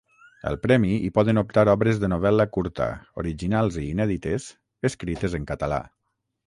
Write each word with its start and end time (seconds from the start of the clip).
Al 0.51 0.55
premi 0.61 0.95
hi 1.07 1.11
poden 1.17 1.41
optar 1.41 1.65
obres 1.75 2.01
de 2.05 2.09
novel·la 2.15 2.47
curta, 2.57 2.89
originals 3.25 3.81
i 3.83 3.87
inèdites, 3.93 4.51
escrites 4.93 5.39
en 5.43 5.49
català. 5.55 5.83